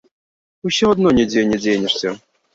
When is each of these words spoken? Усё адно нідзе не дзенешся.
Усё 0.69 0.89
адно 0.95 1.13
нідзе 1.19 1.45
не 1.51 1.61
дзенешся. 1.63 2.17